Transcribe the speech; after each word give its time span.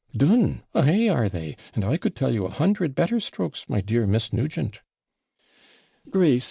'Done! 0.17 0.63
ay, 0.73 1.07
are 1.07 1.29
they; 1.29 1.55
and 1.75 1.85
I 1.85 1.95
could 1.97 2.15
tell 2.15 2.33
you 2.33 2.45
a 2.47 2.49
hundred 2.49 2.95
better 2.95 3.19
strokes, 3.19 3.69
my 3.69 3.81
dear 3.81 4.07
Miss 4.07 4.33
Nugent.' 4.33 4.81
'Grace!' 6.09 6.39